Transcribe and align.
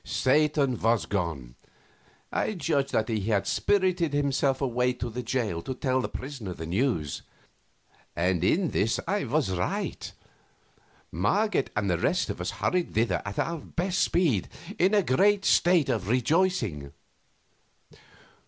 Satan 0.03 0.79
was 0.79 1.05
gone. 1.05 1.53
I 2.33 2.53
judged 2.55 2.91
that 2.91 3.07
he 3.07 3.21
had 3.25 3.45
spirited 3.45 4.13
himself 4.13 4.59
away 4.59 4.93
to 4.93 5.11
the 5.11 5.21
jail 5.21 5.61
to 5.61 5.75
tell 5.75 6.01
the 6.01 6.09
prisoner 6.09 6.55
the 6.55 6.65
news; 6.65 7.21
and 8.15 8.43
in 8.43 8.69
this 8.71 8.99
I 9.07 9.25
was 9.25 9.51
right. 9.51 10.11
Marget 11.11 11.69
and 11.75 11.87
the 11.87 11.99
rest 11.99 12.31
of 12.31 12.41
us 12.41 12.49
hurried 12.49 12.95
thither 12.95 13.21
at 13.25 13.37
our 13.37 13.59
best 13.59 13.99
speed, 14.01 14.49
in 14.79 14.95
a 14.95 15.03
great 15.03 15.45
state 15.45 15.87
of 15.87 16.07
rejoicing. 16.07 16.93